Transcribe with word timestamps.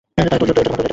তোজো, 0.07 0.51
এটা 0.51 0.63
তোমার। 0.67 0.81